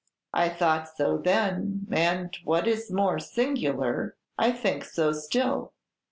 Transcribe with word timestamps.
"I 0.33 0.49
thought 0.49 0.87
so 0.97 1.19
then, 1.19 1.85
and, 1.91 2.35
what 2.43 2.67
is 2.67 2.89
more 2.91 3.19
singular, 3.19 4.15
I 4.35 4.51
think 4.51 4.83
so 4.83 5.11
still." 5.13 5.73